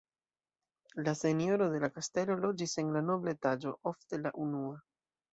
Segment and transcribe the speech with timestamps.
[1.07, 4.73] La senjoro de la kastelo loĝis en la nobla etaĝo, ofte la unua.